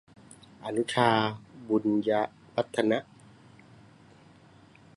[0.65, 1.09] อนุชา
[1.67, 2.11] บุญย
[2.55, 2.99] วรรธนะ